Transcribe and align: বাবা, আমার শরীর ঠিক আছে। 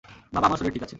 বাবা, 0.33 0.45
আমার 0.47 0.57
শরীর 0.57 0.73
ঠিক 0.73 0.83
আছে। 0.83 0.89